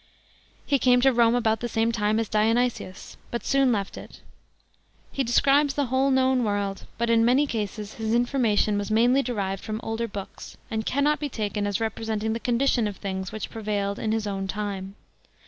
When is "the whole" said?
5.75-6.09